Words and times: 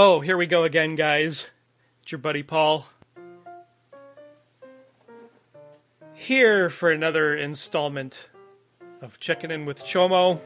Oh, 0.00 0.20
here 0.20 0.36
we 0.36 0.46
go 0.46 0.62
again, 0.62 0.94
guys. 0.94 1.48
It's 2.04 2.12
your 2.12 2.20
buddy 2.20 2.44
Paul. 2.44 2.86
Here 6.14 6.70
for 6.70 6.92
another 6.92 7.34
installment 7.34 8.28
of 9.02 9.18
Checking 9.18 9.50
In 9.50 9.66
with 9.66 9.82
Chomo. 9.82 10.40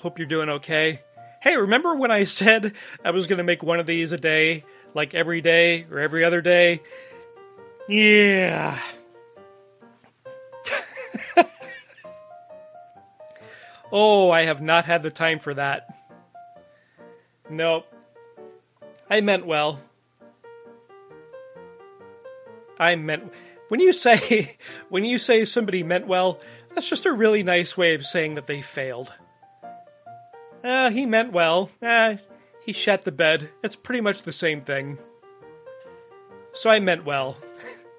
Hope 0.00 0.18
you're 0.18 0.26
doing 0.26 0.48
okay. 0.48 1.02
Hey, 1.40 1.56
remember 1.56 1.94
when 1.94 2.10
I 2.10 2.24
said 2.40 2.74
I 3.04 3.12
was 3.12 3.28
going 3.28 3.36
to 3.36 3.44
make 3.44 3.62
one 3.62 3.78
of 3.78 3.86
these 3.86 4.10
a 4.10 4.18
day, 4.18 4.64
like 4.94 5.14
every 5.14 5.40
day 5.40 5.86
or 5.88 6.00
every 6.00 6.24
other 6.24 6.40
day? 6.40 6.82
Yeah. 7.88 8.76
oh, 13.92 14.32
I 14.32 14.42
have 14.42 14.60
not 14.60 14.86
had 14.86 15.04
the 15.04 15.10
time 15.10 15.38
for 15.38 15.54
that. 15.54 15.86
Nope. 17.48 17.86
I 19.10 19.20
meant 19.20 19.44
well. 19.44 19.80
I 22.78 22.96
meant 22.96 23.32
when 23.68 23.80
you 23.80 23.92
say 23.92 24.56
when 24.88 25.04
you 25.04 25.18
say 25.18 25.44
somebody 25.44 25.82
meant 25.82 26.06
well, 26.06 26.40
that's 26.74 26.88
just 26.88 27.06
a 27.06 27.12
really 27.12 27.42
nice 27.42 27.76
way 27.76 27.94
of 27.94 28.06
saying 28.06 28.36
that 28.36 28.46
they 28.46 28.62
failed. 28.62 29.12
Uh, 30.62 30.90
he 30.90 31.06
meant 31.06 31.32
well. 31.32 31.70
Uh, 31.82 32.16
he 32.64 32.72
shat 32.72 33.04
the 33.04 33.12
bed. 33.12 33.50
It's 33.64 33.76
pretty 33.76 34.00
much 34.00 34.22
the 34.22 34.32
same 34.32 34.62
thing. 34.62 34.98
So 36.52 36.70
I 36.70 36.80
meant 36.80 37.04
well. 37.04 37.36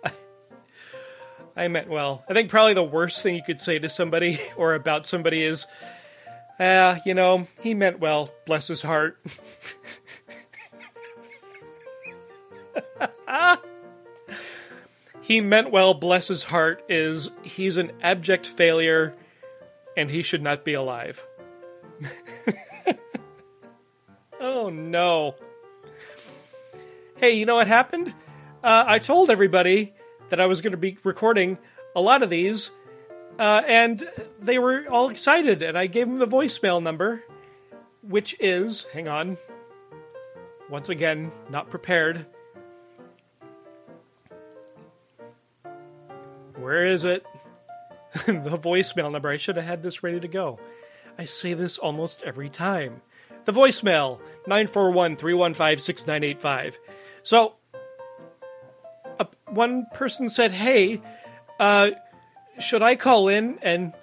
I 1.56 1.68
meant 1.68 1.90
well. 1.90 2.24
I 2.30 2.34
think 2.34 2.50
probably 2.50 2.74
the 2.74 2.84
worst 2.84 3.22
thing 3.22 3.36
you 3.36 3.44
could 3.44 3.62
say 3.62 3.80
to 3.80 3.90
somebody 3.90 4.40
or 4.58 4.76
about 4.76 5.08
somebody 5.08 5.44
is, 5.44 5.66
ah, 6.60 6.64
uh, 6.64 7.00
you 7.06 7.14
know, 7.14 7.48
he 7.62 7.74
meant 7.74 8.00
well. 8.00 8.30
Bless 8.46 8.68
his 8.68 8.82
heart. 8.82 9.20
he 15.22 15.42
meant 15.42 15.72
well, 15.72 15.94
bless 15.94 16.28
his 16.28 16.44
heart, 16.44 16.84
is 16.90 17.30
he's 17.44 17.78
an 17.78 17.92
abject 18.02 18.48
failure 18.48 19.16
and 19.96 20.10
he 20.10 20.24
should 20.24 20.42
not 20.42 20.64
be 20.64 20.74
alive. 20.74 21.26
oh 24.40 24.70
no. 24.70 25.36
Hey, 27.18 27.34
you 27.34 27.46
know 27.46 27.56
what 27.56 27.68
happened? 27.68 28.14
Uh, 28.64 28.84
I 28.88 29.00
told 29.00 29.30
everybody 29.30 29.94
that 30.30 30.40
I 30.40 30.46
was 30.46 30.62
going 30.62 30.72
to 30.72 30.78
be 30.78 30.98
recording 31.04 31.58
a 31.96 32.02
lot 32.02 32.24
of 32.24 32.30
these, 32.30 32.72
uh, 33.38 33.62
and 33.68 34.08
they 34.40 34.60
were 34.60 34.86
all 34.90 35.10
excited, 35.10 35.62
and 35.62 35.78
I 35.78 35.88
gave 35.88 36.08
them 36.08 36.20
the 36.20 36.28
voicemail 36.28 36.82
number, 36.82 37.24
which 38.02 38.36
is, 38.40 38.86
hang 38.94 39.08
on, 39.08 39.38
once 40.70 40.90
again, 40.90 41.32
not 41.50 41.70
prepared. 41.70 42.26
Where 46.62 46.86
is 46.86 47.04
it? 47.04 47.26
the 48.26 48.58
voicemail 48.58 49.12
number. 49.12 49.30
I 49.30 49.38
should 49.38 49.56
have 49.56 49.66
had 49.66 49.84
this 49.84 50.04
ready 50.04 50.20
to 50.20 50.28
go. 50.28 50.60
I 51.18 51.26
say 51.26 51.54
this 51.54 51.78
almost 51.78 52.24
every 52.24 52.50
time. 52.50 53.02
The 53.46 53.54
voicemail 53.54 54.20
941 54.48 55.16
315 55.16 55.80
6985. 55.80 56.78
So, 57.24 57.54
uh, 59.20 59.26
one 59.48 59.88
person 59.94 60.30
said, 60.30 60.52
Hey, 60.52 61.02
uh, 61.60 61.92
should 62.60 62.82
I 62.82 62.96
call 62.96 63.28
in 63.28 63.60
and 63.62 63.94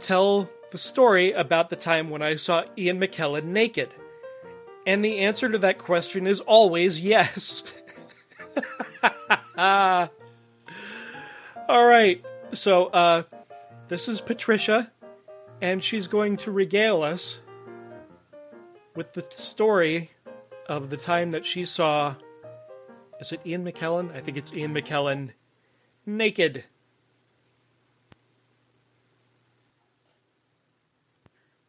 tell 0.00 0.48
the 0.70 0.78
story 0.78 1.32
about 1.32 1.70
the 1.70 1.76
time 1.76 2.10
when 2.10 2.22
I 2.22 2.36
saw 2.36 2.64
Ian 2.76 3.00
McKellen 3.00 3.44
naked? 3.44 3.90
And 4.86 5.04
the 5.04 5.18
answer 5.18 5.48
to 5.48 5.58
that 5.58 5.78
question 5.78 6.26
is 6.26 6.40
always 6.40 7.00
yes. 7.00 7.62
All 11.68 11.84
right. 11.84 12.24
So, 12.52 12.86
uh, 12.86 13.24
this 13.88 14.06
is 14.06 14.20
Patricia 14.20 14.92
and 15.60 15.82
she's 15.82 16.06
going 16.06 16.36
to 16.38 16.52
regale 16.52 17.02
us 17.02 17.40
with 18.94 19.14
the 19.14 19.24
story 19.30 20.10
of 20.68 20.90
the 20.90 20.96
time 20.96 21.32
that 21.32 21.44
she 21.44 21.64
saw. 21.64 22.14
Is 23.20 23.32
it 23.32 23.40
Ian 23.44 23.64
McKellen? 23.64 24.14
I 24.14 24.20
think 24.20 24.36
it's 24.36 24.52
Ian 24.52 24.74
McKellen 24.74 25.30
naked. 26.04 26.64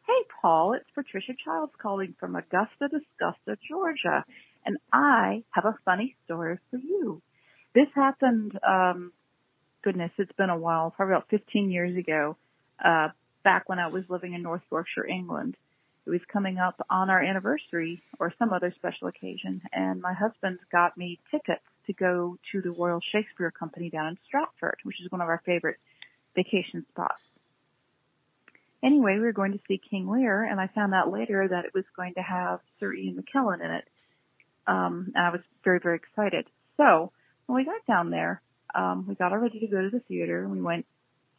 Hey, 0.06 0.24
Paul, 0.40 0.74
it's 0.74 0.90
Patricia 0.94 1.32
Childs 1.44 1.72
calling 1.76 2.14
from 2.20 2.36
Augusta, 2.36 2.88
Disgusta, 2.88 3.56
Georgia, 3.68 4.24
and 4.64 4.76
I 4.92 5.42
have 5.50 5.64
a 5.64 5.76
funny 5.84 6.14
story 6.24 6.58
for 6.70 6.76
you. 6.76 7.20
This 7.74 7.88
happened, 7.94 8.58
um, 8.66 9.12
goodness, 9.88 10.10
it's 10.18 10.32
been 10.32 10.50
a 10.50 10.58
while, 10.58 10.90
probably 10.90 11.14
about 11.14 11.30
15 11.30 11.70
years 11.70 11.96
ago. 11.96 12.36
Uh, 12.84 13.08
back 13.42 13.70
when 13.70 13.78
I 13.78 13.86
was 13.86 14.04
living 14.10 14.34
in 14.34 14.42
North 14.42 14.60
Yorkshire, 14.70 15.06
England. 15.06 15.56
It 16.06 16.10
was 16.10 16.20
coming 16.30 16.58
up 16.58 16.78
on 16.90 17.08
our 17.08 17.22
anniversary 17.22 18.02
or 18.20 18.34
some 18.38 18.52
other 18.52 18.70
special 18.76 19.08
occasion, 19.08 19.62
and 19.72 20.02
my 20.02 20.12
husband 20.12 20.58
got 20.70 20.98
me 20.98 21.18
tickets 21.30 21.64
to 21.86 21.94
go 21.94 22.36
to 22.52 22.60
the 22.60 22.70
Royal 22.72 23.00
Shakespeare 23.12 23.50
Company 23.50 23.88
down 23.88 24.08
in 24.08 24.18
Stratford, 24.26 24.76
which 24.82 25.00
is 25.00 25.10
one 25.10 25.22
of 25.22 25.28
our 25.28 25.40
favorite 25.46 25.78
vacation 26.34 26.84
spots. 26.90 27.22
Anyway, 28.82 29.14
we 29.14 29.20
were 29.20 29.32
going 29.32 29.52
to 29.52 29.60
see 29.66 29.80
King 29.90 30.06
Lear, 30.06 30.44
and 30.44 30.60
I 30.60 30.66
found 30.66 30.92
out 30.92 31.10
later 31.10 31.48
that 31.48 31.64
it 31.64 31.72
was 31.74 31.84
going 31.96 32.12
to 32.14 32.22
have 32.22 32.60
Sir 32.78 32.92
Ian 32.92 33.16
McKellen 33.16 33.64
in 33.64 33.70
it. 33.70 33.84
Um, 34.66 35.12
and 35.14 35.26
I 35.26 35.30
was 35.30 35.40
very, 35.64 35.80
very 35.82 35.96
excited. 35.96 36.44
So 36.76 37.10
when 37.46 37.56
we 37.56 37.64
got 37.64 37.86
down 37.86 38.10
there, 38.10 38.42
um, 38.74 39.06
we 39.08 39.14
got 39.14 39.32
all 39.32 39.38
ready 39.38 39.60
to 39.60 39.66
go 39.66 39.82
to 39.82 39.90
the 39.90 40.00
theater, 40.00 40.48
we 40.48 40.60
went 40.60 40.86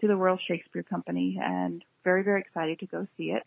to 0.02 0.08
the 0.08 0.16
Royal 0.16 0.40
Shakespeare 0.48 0.84
Company 0.84 1.40
and 1.42 1.84
very, 2.04 2.24
very 2.24 2.42
excited 2.42 2.80
to 2.80 2.86
go 2.86 3.08
see 3.18 3.32
it. 3.32 3.44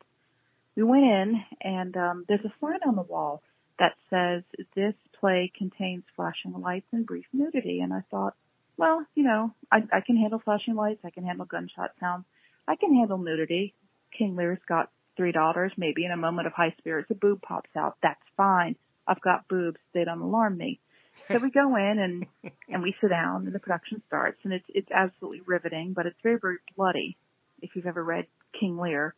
We 0.77 0.83
went 0.83 1.05
in 1.05 1.43
and 1.61 1.97
um, 1.97 2.25
there's 2.29 2.45
a 2.45 2.53
sign 2.61 2.81
on 2.87 2.97
the 2.97 3.03
wall 3.03 3.43
that 3.79 3.95
says 4.11 4.43
this 4.75 4.95
play 5.19 5.51
contains 5.57 6.05
flashing 6.17 6.53
lights 6.61 6.87
and 6.93 7.07
brief 7.07 7.27
nudity. 7.33 7.81
And 7.81 7.93
I 7.93 8.03
thought, 8.11 8.35
well, 8.77 9.05
you 9.15 9.23
know, 9.23 9.55
I, 9.71 9.79
I 9.93 10.01
can 10.01 10.17
handle 10.17 10.41
flashing 10.45 10.75
lights. 10.75 11.01
I 11.05 11.11
can 11.11 11.25
handle 11.25 11.47
gunshot 11.47 11.93
sounds. 12.01 12.25
I 12.67 12.77
can 12.77 12.95
handle 12.95 13.19
nudity. 13.19 13.75
King 14.17 14.37
Lear's 14.37 14.59
got 14.69 14.91
three 15.17 15.33
daughters. 15.33 15.73
Maybe 15.77 16.05
in 16.05 16.11
a 16.11 16.17
moment 16.17 16.47
of 16.47 16.53
high 16.53 16.75
spirits, 16.79 17.11
a 17.11 17.15
boob 17.15 17.43
pops 17.43 17.71
out. 17.77 17.97
That's 18.03 18.21
fine. 18.37 18.77
I've 19.07 19.21
got 19.21 19.49
boobs. 19.49 19.79
They 19.95 20.05
don't 20.05 20.21
alarm 20.21 20.57
me. 20.57 20.81
So 21.29 21.39
we 21.39 21.51
go 21.51 21.77
in 21.77 21.99
and 21.99 22.53
and 22.69 22.83
we 22.83 22.95
sit 23.01 23.11
down 23.11 23.47
and 23.47 23.55
the 23.55 23.59
production 23.59 24.03
starts 24.07 24.39
and 24.45 24.53
it's 24.53 24.65
it's 24.69 24.91
absolutely 24.91 25.41
riveting, 25.47 25.93
but 25.93 26.07
it's 26.07 26.19
very 26.23 26.39
very 26.41 26.59
bloody. 26.77 27.17
If 27.61 27.71
you've 27.75 27.87
ever 27.87 28.03
read 28.03 28.27
King 28.59 28.79
Lear, 28.79 29.15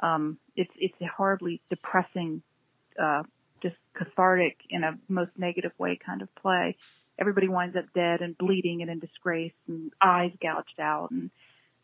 um, 0.00 0.38
it's 0.54 0.70
it's 0.76 1.00
a 1.00 1.06
horribly 1.06 1.60
depressing, 1.70 2.42
uh, 3.00 3.22
just 3.62 3.76
cathartic 3.94 4.58
in 4.70 4.84
a 4.84 4.98
most 5.08 5.32
negative 5.36 5.72
way 5.78 5.98
kind 6.04 6.22
of 6.22 6.34
play. 6.36 6.76
Everybody 7.18 7.48
winds 7.48 7.76
up 7.76 7.86
dead 7.94 8.20
and 8.20 8.36
bleeding 8.36 8.82
and 8.82 8.90
in 8.90 8.98
disgrace 8.98 9.54
and 9.66 9.90
eyes 10.02 10.32
gouged 10.42 10.78
out 10.78 11.10
and 11.10 11.30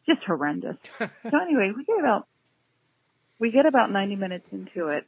just 0.07 0.23
horrendous. 0.25 0.77
so 0.99 1.09
anyway, 1.25 1.73
we 1.75 1.85
get 1.85 1.99
about 1.99 2.27
we 3.39 3.51
get 3.51 3.67
about 3.67 3.91
90 3.91 4.17
minutes 4.17 4.47
into 4.53 4.89
it 4.89 5.07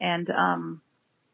and 0.00 0.30
um 0.30 0.80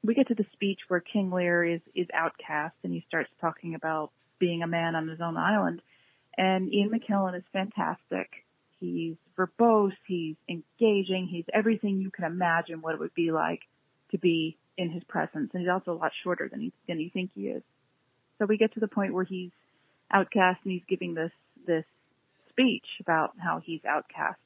we 0.02 0.14
get 0.14 0.28
to 0.28 0.34
the 0.34 0.46
speech 0.52 0.80
where 0.88 1.00
King 1.00 1.30
Lear 1.30 1.64
is 1.64 1.80
is 1.94 2.06
outcast 2.14 2.74
and 2.82 2.92
he 2.92 3.04
starts 3.08 3.30
talking 3.40 3.74
about 3.74 4.10
being 4.38 4.62
a 4.62 4.66
man 4.66 4.94
on 4.94 5.08
his 5.08 5.20
own 5.20 5.36
island. 5.36 5.82
And 6.36 6.72
Ian 6.72 6.90
McKellen 6.90 7.36
is 7.36 7.44
fantastic. 7.52 8.30
He's 8.78 9.16
verbose, 9.36 9.92
he's 10.06 10.36
engaging, 10.48 11.28
he's 11.30 11.44
everything 11.52 12.00
you 12.00 12.10
can 12.10 12.24
imagine 12.24 12.80
what 12.80 12.94
it 12.94 13.00
would 13.00 13.14
be 13.14 13.30
like 13.30 13.60
to 14.12 14.18
be 14.18 14.56
in 14.78 14.90
his 14.90 15.04
presence. 15.04 15.50
And 15.52 15.60
he's 15.60 15.70
also 15.70 15.92
a 15.92 16.00
lot 16.00 16.12
shorter 16.24 16.48
than 16.50 16.60
he 16.60 16.72
than 16.88 16.98
you 16.98 17.10
think 17.10 17.30
he 17.34 17.48
is. 17.48 17.62
So 18.38 18.46
we 18.46 18.56
get 18.56 18.72
to 18.74 18.80
the 18.80 18.88
point 18.88 19.12
where 19.12 19.24
he's 19.24 19.50
outcast 20.10 20.60
and 20.64 20.72
he's 20.72 20.84
giving 20.88 21.14
this 21.14 21.32
this 21.66 21.84
speech 22.48 22.86
about 23.00 23.32
how 23.38 23.60
he's 23.62 23.84
outcast. 23.84 24.40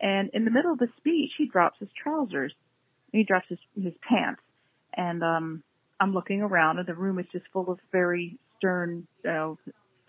And 0.00 0.30
in 0.32 0.44
the 0.46 0.50
middle 0.50 0.72
of 0.72 0.78
the 0.78 0.88
speech, 0.96 1.30
he 1.36 1.46
drops 1.46 1.78
his 1.78 1.90
trousers. 2.02 2.54
He 3.12 3.24
drops 3.24 3.46
his 3.50 3.58
his 3.76 3.92
pants 4.08 4.40
and 4.94 5.22
um, 5.22 5.62
I'm 6.00 6.12
looking 6.12 6.42
around, 6.42 6.78
and 6.78 6.86
the 6.86 6.94
room 6.94 7.18
is 7.18 7.26
just 7.32 7.44
full 7.52 7.70
of 7.70 7.78
very 7.90 8.38
stern, 8.58 9.06
you 9.24 9.30
know, 9.30 9.58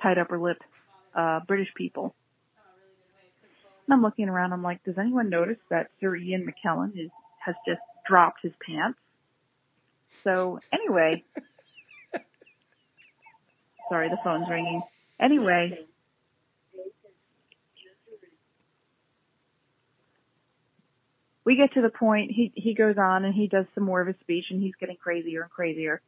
tight 0.02 0.18
upper 0.18 0.40
lip 0.40 0.58
uh, 1.16 1.40
British 1.48 1.74
people. 1.76 2.14
And 3.88 3.94
I'm 3.94 4.02
looking 4.02 4.30
around. 4.30 4.54
I'm 4.54 4.64
like, 4.64 4.84
does 4.84 4.98
anyone 4.98 5.30
notice 5.30 5.58
that 5.70 5.88
Sir 6.00 6.16
Ian 6.16 6.48
McKellen 6.48 6.92
is 6.92 7.12
has 7.46 7.56
just 7.68 7.82
dropped 8.08 8.40
his 8.42 8.54
pants? 8.66 8.98
So 10.24 10.60
anyway, 10.72 11.24
sorry, 13.90 14.10
the 14.10 14.18
phone's 14.24 14.48
ringing. 14.50 14.82
Anyway, 15.20 15.86
we 21.46 21.56
get 21.56 21.74
to 21.74 21.82
the 21.82 21.90
point. 21.90 22.32
He 22.32 22.52
he 22.56 22.74
goes 22.74 22.98
on 22.98 23.26
and 23.26 23.34
he 23.34 23.48
does 23.48 23.66
some 23.76 23.84
more 23.84 24.02
of 24.02 24.08
his 24.08 24.16
speech, 24.22 24.46
and 24.50 24.62
he's 24.62 24.76
getting 24.80 24.98
crazier 24.98 25.42
and 25.44 25.52
crazier. 25.52 26.02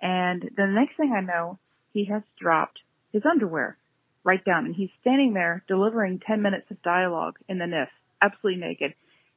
And 0.00 0.42
the 0.56 0.66
next 0.66 0.96
thing 0.96 1.12
I 1.12 1.20
know, 1.20 1.58
he 1.92 2.06
has 2.06 2.22
dropped 2.40 2.80
his 3.12 3.22
underwear 3.24 3.76
right 4.24 4.44
down, 4.44 4.66
and 4.66 4.74
he's 4.74 4.90
standing 5.00 5.34
there 5.34 5.64
delivering 5.68 6.20
ten 6.26 6.42
minutes 6.42 6.70
of 6.70 6.82
dialogue 6.82 7.38
in 7.48 7.58
the 7.58 7.66
NIF, 7.66 7.88
absolutely 8.20 8.60
naked. 8.60 8.94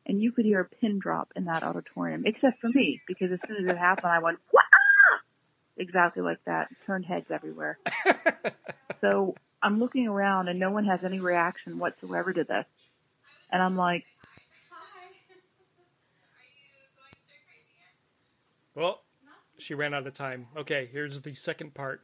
And 0.07 0.21
you 0.21 0.31
could 0.31 0.45
hear 0.45 0.61
a 0.61 0.65
pin 0.65 0.99
drop 0.99 1.31
in 1.35 1.45
that 1.45 1.63
auditorium, 1.63 2.23
except 2.27 2.61
for 2.61 2.69
me, 2.69 3.01
because 3.07 3.31
as 3.31 3.39
soon 3.47 3.65
as 3.65 3.71
it 3.71 3.77
happened, 3.77 4.11
I 4.11 4.19
went, 4.19 4.37
Wah! 4.53 4.61
exactly 5.77 6.21
like 6.21 6.43
that, 6.45 6.69
turned 6.85 7.05
heads 7.05 7.25
everywhere. 7.31 7.79
so 9.01 9.35
I'm 9.61 9.79
looking 9.79 10.07
around 10.07 10.47
and 10.47 10.59
no 10.59 10.71
one 10.71 10.85
has 10.85 10.99
any 11.03 11.19
reaction 11.19 11.79
whatsoever 11.79 12.31
to 12.33 12.43
this. 12.43 12.65
And 13.51 13.61
I'm 13.61 13.75
like, 13.75 14.05
Well, 18.75 19.01
she 19.57 19.73
ran 19.73 19.93
out 19.93 20.05
of 20.05 20.13
time. 20.13 20.47
Okay, 20.57 20.89
here's 20.91 21.21
the 21.21 21.33
second 21.33 21.73
part. 21.73 22.01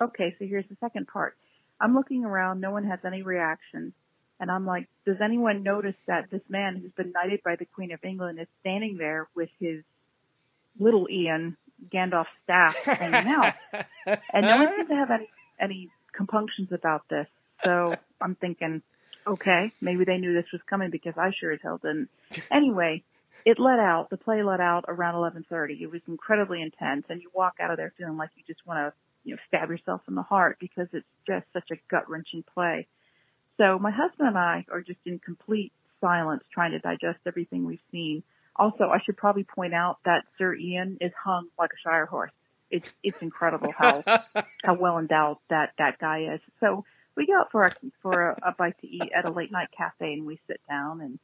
okay, 0.00 0.34
so 0.38 0.46
here's 0.46 0.66
the 0.68 0.76
second 0.80 1.06
part. 1.08 1.36
I'm 1.80 1.94
looking 1.94 2.24
around, 2.24 2.60
no 2.60 2.70
one 2.70 2.84
has 2.84 3.00
any 3.04 3.22
reaction. 3.22 3.92
And 4.38 4.50
I'm 4.50 4.64
like, 4.64 4.88
does 5.04 5.20
anyone 5.22 5.62
notice 5.62 5.96
that 6.06 6.30
this 6.30 6.40
man 6.48 6.76
who's 6.76 6.92
been 6.92 7.12
knighted 7.12 7.42
by 7.42 7.56
the 7.56 7.66
Queen 7.66 7.92
of 7.92 8.02
England 8.02 8.40
is 8.40 8.46
standing 8.60 8.96
there 8.96 9.28
with 9.34 9.50
his 9.58 9.82
little 10.78 11.06
Ian, 11.10 11.58
Gandalf's 11.92 12.30
staff 12.44 12.74
hanging 12.84 13.30
out? 13.30 13.54
And 14.32 14.46
no 14.46 14.56
one 14.56 14.74
seems 14.76 14.88
to 14.88 14.94
have 14.94 15.10
any, 15.10 15.28
any 15.60 15.90
compunctions 16.12 16.72
about 16.72 17.02
this. 17.10 17.26
So 17.64 17.94
I'm 18.20 18.34
thinking, 18.34 18.82
okay, 19.26 19.72
maybe 19.80 20.04
they 20.04 20.16
knew 20.16 20.32
this 20.32 20.50
was 20.52 20.62
coming 20.68 20.90
because 20.90 21.14
I 21.18 21.32
sure 21.38 21.52
as 21.52 21.60
hell 21.62 21.78
didn't. 21.78 22.08
Anyway, 22.50 23.02
it 23.44 23.58
let 23.58 23.78
out, 23.78 24.10
the 24.10 24.16
play 24.16 24.42
let 24.42 24.60
out 24.60 24.84
around 24.88 25.14
11:30. 25.14 25.80
It 25.80 25.90
was 25.90 26.00
incredibly 26.06 26.62
intense 26.62 27.06
and 27.08 27.20
you 27.20 27.30
walk 27.34 27.54
out 27.60 27.70
of 27.70 27.76
there 27.76 27.92
feeling 27.96 28.16
like 28.16 28.30
you 28.36 28.42
just 28.46 28.66
want 28.66 28.78
to, 28.78 28.92
you 29.24 29.34
know, 29.34 29.40
stab 29.48 29.70
yourself 29.70 30.02
in 30.08 30.14
the 30.14 30.22
heart 30.22 30.58
because 30.60 30.88
it's 30.92 31.06
just 31.26 31.46
such 31.52 31.70
a 31.70 31.76
gut-wrenching 31.88 32.44
play. 32.54 32.86
So 33.56 33.78
my 33.78 33.90
husband 33.90 34.28
and 34.28 34.38
I 34.38 34.64
are 34.70 34.80
just 34.80 35.00
in 35.04 35.18
complete 35.18 35.72
silence 36.00 36.42
trying 36.52 36.72
to 36.72 36.78
digest 36.78 37.18
everything 37.26 37.64
we've 37.64 37.78
seen. 37.92 38.22
Also, 38.56 38.84
I 38.84 39.00
should 39.04 39.16
probably 39.16 39.44
point 39.44 39.74
out 39.74 39.98
that 40.04 40.24
Sir 40.38 40.54
Ian 40.54 40.98
is 41.00 41.12
hung 41.22 41.48
like 41.58 41.70
a 41.72 41.80
shire 41.88 42.06
horse. 42.06 42.32
It's 42.70 42.88
it's 43.02 43.20
incredible 43.22 43.72
how 43.72 44.02
how 44.64 44.74
well 44.74 44.98
endowed 44.98 45.38
that 45.48 45.72
that 45.78 45.98
guy 45.98 46.34
is. 46.34 46.40
So 46.60 46.84
we 47.16 47.26
go 47.26 47.38
out 47.38 47.50
for 47.50 47.64
a 47.64 47.74
for 48.02 48.30
a, 48.30 48.50
a 48.50 48.54
bite 48.56 48.78
to 48.80 48.86
eat 48.86 49.12
at 49.14 49.24
a 49.24 49.30
late 49.30 49.52
night 49.52 49.68
cafe, 49.76 50.14
and 50.14 50.26
we 50.26 50.38
sit 50.46 50.60
down, 50.68 51.00
and 51.00 51.18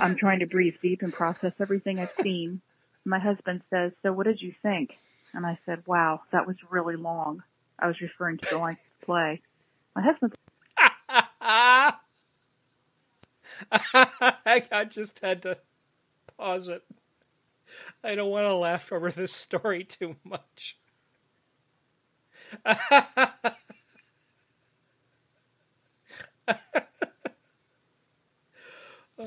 I'm 0.00 0.16
trying 0.16 0.40
to 0.40 0.46
breathe 0.46 0.74
deep 0.82 1.02
and 1.02 1.12
process 1.12 1.52
everything 1.60 2.00
I've 2.00 2.12
seen. 2.22 2.60
My 3.04 3.18
husband 3.18 3.62
says, 3.70 3.92
"So 4.02 4.12
what 4.12 4.26
did 4.26 4.40
you 4.40 4.54
think?" 4.62 4.96
And 5.32 5.46
I 5.46 5.58
said, 5.66 5.86
"Wow, 5.86 6.22
that 6.32 6.46
was 6.46 6.56
really 6.70 6.96
long." 6.96 7.42
I 7.78 7.86
was 7.86 8.00
referring 8.00 8.38
to 8.38 8.50
the 8.50 8.58
length 8.58 8.80
of 8.80 9.00
the 9.00 9.06
play. 9.06 9.42
My 9.94 10.02
husband 10.02 10.34
I 13.72 14.86
just 14.88 15.20
had 15.20 15.42
to 15.42 15.58
pause 16.36 16.68
it. 16.68 16.82
I 18.02 18.14
don't 18.14 18.30
want 18.30 18.46
to 18.46 18.54
laugh 18.54 18.92
over 18.92 19.10
this 19.10 19.32
story 19.32 19.84
too 19.84 20.16
much. 20.24 20.78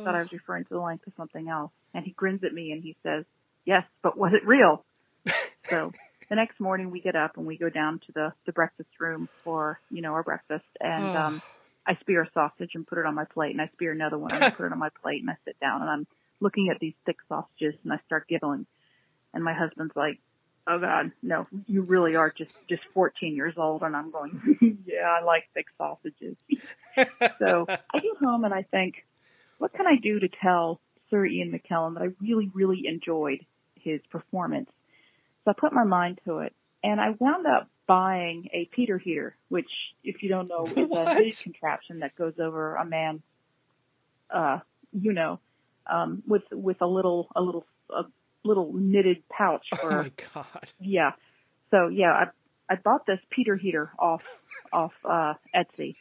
thought 0.03 0.15
I 0.15 0.21
was 0.21 0.31
referring 0.31 0.65
to 0.65 0.73
the 0.73 0.79
length 0.79 1.07
of 1.07 1.13
something 1.17 1.49
else. 1.49 1.71
And 1.93 2.05
he 2.05 2.11
grins 2.11 2.43
at 2.43 2.53
me 2.53 2.71
and 2.71 2.83
he 2.83 2.95
says, 3.03 3.25
Yes, 3.65 3.83
but 4.01 4.17
was 4.17 4.33
it 4.33 4.47
real? 4.47 4.85
so 5.69 5.91
the 6.29 6.35
next 6.35 6.59
morning 6.59 6.91
we 6.91 7.01
get 7.01 7.15
up 7.15 7.37
and 7.37 7.45
we 7.45 7.57
go 7.57 7.69
down 7.69 7.99
to 8.05 8.11
the, 8.13 8.33
the 8.45 8.51
breakfast 8.51 8.89
room 8.99 9.29
for, 9.43 9.79
you 9.89 10.01
know, 10.01 10.13
our 10.13 10.23
breakfast 10.23 10.65
and 10.79 11.15
um 11.15 11.41
I 11.85 11.95
spear 12.01 12.23
a 12.23 12.31
sausage 12.33 12.71
and 12.75 12.85
put 12.85 12.97
it 12.97 13.05
on 13.05 13.15
my 13.15 13.23
plate 13.25 13.51
and 13.51 13.61
I 13.61 13.69
spear 13.73 13.93
another 13.93 14.17
one 14.17 14.33
and 14.33 14.43
I 14.43 14.49
put 14.57 14.65
it 14.65 14.71
on 14.71 14.79
my 14.79 14.89
plate 15.01 15.21
and 15.21 15.29
I 15.29 15.37
sit 15.45 15.59
down 15.59 15.81
and 15.81 15.89
I'm 15.89 16.07
looking 16.39 16.69
at 16.69 16.79
these 16.79 16.93
thick 17.05 17.17
sausages 17.29 17.75
and 17.83 17.93
I 17.93 17.99
start 18.05 18.27
giggling. 18.27 18.67
And 19.33 19.43
my 19.43 19.53
husband's 19.53 19.95
like, 19.95 20.19
Oh 20.69 20.79
God, 20.79 21.13
no, 21.23 21.47
you 21.65 21.81
really 21.81 22.15
are 22.15 22.29
just, 22.29 22.51
just 22.67 22.81
14 22.93 23.35
years 23.35 23.53
old. 23.55 23.83
And 23.83 23.95
I'm 23.95 24.11
going, 24.11 24.57
yeah, 24.85 25.07
I 25.07 25.23
like 25.23 25.45
thick 25.53 25.67
sausages. 25.77 26.35
so 27.39 27.65
I 27.69 27.99
get 27.99 28.17
home 28.19 28.43
and 28.43 28.53
I 28.53 28.63
think, 28.63 28.95
what 29.57 29.73
can 29.73 29.87
I 29.87 29.95
do 30.01 30.19
to 30.19 30.27
tell 30.41 30.79
Sir 31.09 31.25
Ian 31.25 31.51
McKellen 31.51 31.93
that 31.95 32.03
I 32.03 32.07
really, 32.21 32.49
really 32.53 32.83
enjoyed 32.87 33.45
his 33.75 34.01
performance? 34.11 34.69
So 35.45 35.51
I 35.51 35.53
put 35.59 35.73
my 35.73 35.83
mind 35.83 36.19
to 36.25 36.39
it 36.39 36.53
and 36.83 36.99
I 36.99 37.11
wound 37.19 37.45
up 37.47 37.69
buying 37.87 38.49
a 38.53 38.65
Peter 38.75 38.97
heater, 38.97 39.35
which, 39.49 39.69
if 40.03 40.21
you 40.21 40.29
don't 40.29 40.47
know, 40.49 40.65
is 40.65 40.77
a 40.77 40.81
What? 40.85 41.37
contraption 41.43 41.99
that 41.99 42.15
goes 42.15 42.33
over 42.39 42.75
a 42.75 42.85
man, 42.85 43.21
uh, 44.29 44.59
you 44.91 45.13
know, 45.13 45.39
um, 45.89 46.21
with 46.27 46.43
with 46.51 46.81
a 46.81 46.85
little 46.87 47.29
a 47.35 47.41
little 47.41 47.65
a 47.89 48.03
little 48.43 48.73
knitted 48.73 49.23
pouch 49.29 49.65
For, 49.69 49.77
Oh 49.81 49.89
for 49.89 50.03
my 50.03 50.11
god. 50.33 50.67
yeah. 50.79 51.11
So 51.71 51.87
yeah, 51.87 52.11
I 52.11 52.25
I 52.69 52.75
bought 52.75 53.05
this 53.05 53.19
Peter 53.29 53.55
heater 53.55 53.91
off 53.97 54.23
off 54.73 54.93
uh, 55.05 55.35
Etsy, 55.55 55.95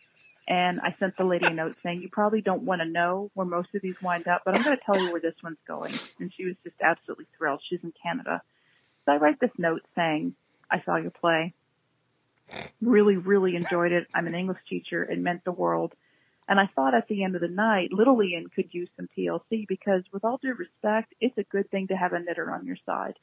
and 0.49 0.81
I 0.81 0.95
sent 0.99 1.17
the 1.17 1.25
lady 1.25 1.47
a 1.47 1.51
note 1.51 1.77
saying 1.83 2.03
you 2.03 2.09
probably 2.09 2.41
don't 2.41 2.63
want 2.63 2.81
to 2.81 2.87
know 2.87 3.31
where 3.35 3.47
most 3.47 3.75
of 3.75 3.83
these 3.83 4.01
wind 4.01 4.29
up, 4.29 4.43
but 4.45 4.55
I'm 4.55 4.63
going 4.63 4.77
to 4.77 4.83
tell 4.85 4.99
you 5.01 5.11
where 5.11 5.21
this 5.21 5.35
one's 5.43 5.59
going. 5.67 5.93
And 6.21 6.33
she 6.33 6.45
was 6.45 6.55
just 6.63 6.77
absolutely 6.81 7.27
thrilled. 7.37 7.61
She's 7.69 7.83
in 7.83 7.93
Canada, 8.03 8.43
so 9.05 9.13
I 9.13 9.17
write 9.17 9.41
this 9.41 9.51
note 9.59 9.83
saying 9.95 10.35
I 10.71 10.83
saw 10.85 10.97
your 10.97 11.11
play, 11.11 11.55
really 12.81 13.17
really 13.17 13.57
enjoyed 13.57 13.93
it. 13.93 14.07
I'm 14.15 14.27
an 14.27 14.35
English 14.35 14.61
teacher. 14.69 15.03
It 15.03 15.19
meant 15.19 15.45
the 15.45 15.53
world. 15.53 15.93
And 16.49 16.61
I 16.61 16.69
thought 16.77 16.95
at 16.95 17.09
the 17.09 17.25
end 17.25 17.35
of 17.35 17.41
the 17.41 17.49
night, 17.49 17.93
little 17.93 18.23
Ian 18.23 18.49
could 18.49 18.73
use 18.73 18.89
some 18.97 19.09
TLC 19.19 19.67
because, 19.67 20.05
with 20.13 20.25
all 20.25 20.39
due 20.39 20.55
respect, 20.55 21.13
it's 21.21 21.37
a 21.39 21.43
good 21.43 21.69
thing 21.73 21.89
to 21.89 21.97
have 21.97 22.13
a 22.13 22.21
knitter 22.21 22.53
on 22.53 22.67
your 22.67 22.77
side 22.87 23.17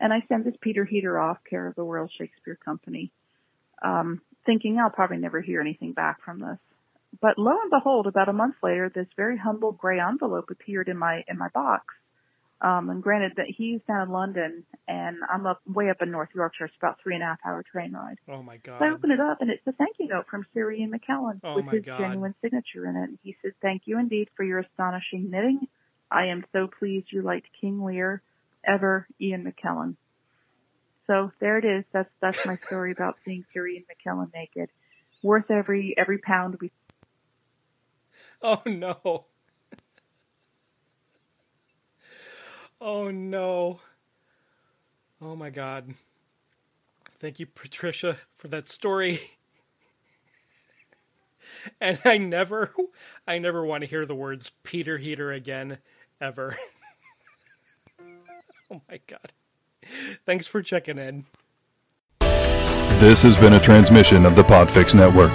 and 0.00 0.12
I 0.12 0.24
send 0.28 0.44
this 0.44 0.54
Peter 0.60 0.84
Heater 0.84 1.18
off, 1.18 1.38
care 1.48 1.66
of 1.66 1.74
the 1.74 1.82
Royal 1.82 2.08
Shakespeare 2.08 2.56
Company, 2.56 3.12
um, 3.82 4.22
thinking 4.46 4.78
I'll 4.78 4.90
probably 4.90 5.18
never 5.18 5.40
hear 5.40 5.60
anything 5.60 5.92
back 5.92 6.22
from 6.24 6.40
this. 6.40 6.58
But 7.20 7.38
lo 7.38 7.52
and 7.60 7.70
behold, 7.70 8.06
about 8.06 8.28
a 8.28 8.32
month 8.32 8.56
later, 8.62 8.90
this 8.94 9.06
very 9.16 9.36
humble 9.36 9.72
gray 9.72 9.98
envelope 10.00 10.50
appeared 10.50 10.88
in 10.88 10.96
my 10.96 11.22
in 11.28 11.36
my 11.38 11.48
box. 11.52 11.84
Um, 12.62 12.90
and 12.90 13.02
granted 13.02 13.32
that 13.36 13.46
he's 13.46 13.80
down 13.88 14.08
in 14.08 14.12
London 14.12 14.64
and 14.86 15.16
I'm 15.32 15.46
up 15.46 15.62
way 15.66 15.88
up 15.88 16.02
in 16.02 16.10
North 16.10 16.28
Yorkshire, 16.34 16.66
it's 16.66 16.74
about 16.78 16.98
three 17.02 17.14
and 17.14 17.22
a 17.22 17.26
half 17.26 17.38
hour 17.44 17.64
train 17.72 17.92
ride. 17.92 18.18
Oh 18.28 18.42
my 18.42 18.58
god. 18.58 18.78
So 18.78 18.84
I 18.84 18.92
open 18.92 19.10
it 19.10 19.20
up 19.20 19.38
and 19.40 19.50
it's 19.50 19.66
a 19.66 19.72
thank 19.72 19.96
you 19.98 20.08
note 20.08 20.26
from 20.30 20.44
Sir 20.52 20.70
Ian 20.70 20.92
McKellen 20.92 21.40
Oh 21.42 21.54
with 21.54 21.70
his 21.70 21.84
God. 21.84 21.98
genuine 21.98 22.34
signature 22.42 22.86
in 22.86 22.96
it. 22.96 23.18
He 23.22 23.34
says, 23.42 23.52
Thank 23.62 23.82
you 23.86 23.98
indeed 23.98 24.28
for 24.36 24.44
your 24.44 24.58
astonishing 24.58 25.30
knitting. 25.30 25.68
I 26.10 26.26
am 26.26 26.44
so 26.52 26.68
pleased 26.78 27.06
you 27.10 27.22
liked 27.22 27.46
King 27.60 27.82
Lear. 27.82 28.22
Ever 28.66 29.06
Ian 29.18 29.50
McKellen. 29.50 29.96
So 31.10 31.32
there 31.40 31.58
it 31.58 31.64
is. 31.64 31.84
That's 31.92 32.08
that's 32.20 32.46
my 32.46 32.56
story 32.68 32.92
about 32.92 33.16
seeing 33.24 33.44
Sir 33.52 33.66
Ian 33.66 33.82
McKellen 33.90 34.32
naked. 34.32 34.70
Worth 35.24 35.50
every 35.50 35.92
every 35.98 36.18
pound 36.18 36.58
we 36.60 36.70
Oh 38.42 38.62
no. 38.64 39.24
Oh 42.82 43.10
no. 43.10 43.80
Oh 45.20 45.36
my 45.36 45.50
god. 45.50 45.92
Thank 47.18 47.38
you, 47.38 47.44
Patricia, 47.44 48.16
for 48.38 48.48
that 48.48 48.70
story. 48.70 49.20
And 51.80 52.00
I 52.06 52.16
never 52.16 52.72
I 53.26 53.38
never 53.38 53.66
want 53.66 53.82
to 53.82 53.86
hear 53.86 54.06
the 54.06 54.14
words 54.14 54.52
Peter 54.62 54.96
Heater 54.96 55.30
again 55.30 55.78
ever. 56.20 56.56
oh 58.70 58.80
my 58.88 59.00
god. 59.06 59.32
Thanks 60.26 60.46
for 60.46 60.62
checking 60.62 60.98
in. 60.98 61.26
This 63.00 63.22
has 63.22 63.36
been 63.36 63.54
a 63.54 63.60
transmission 63.60 64.26
of 64.26 64.36
the 64.36 64.42
Podfix 64.42 64.94
Network. 64.94 65.32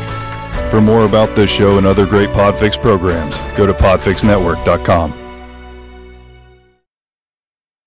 For 0.69 0.81
more 0.81 1.05
about 1.05 1.35
this 1.35 1.49
show 1.49 1.77
and 1.77 1.87
other 1.87 2.05
great 2.05 2.29
Podfix 2.29 2.79
programs, 2.79 3.41
go 3.57 3.65
to 3.65 3.73
podfixnetwork.com. 3.73 5.24